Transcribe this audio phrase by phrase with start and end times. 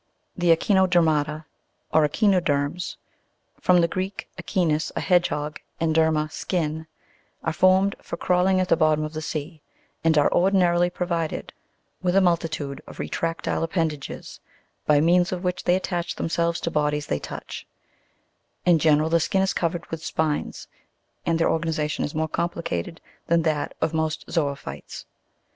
[0.35, 0.39] 13.
[0.39, 1.45] The ECHINODER'MATA
[1.93, 2.95] or Echi'noderms
[3.59, 6.87] (from the Greek, echinus, a hedge hog, and derma, skin)
[7.43, 9.61] are formed for crawling at the bottom of the sea,
[10.03, 11.53] and are ordinarily provided
[12.01, 14.39] with a mul titude of retractile appendages,
[14.87, 17.67] by means of which they attach themselves to bodies they touch;
[18.65, 20.67] in general the skin is covered with spines,
[21.27, 25.05] and their organization is more complicated than that of most Zoophytes.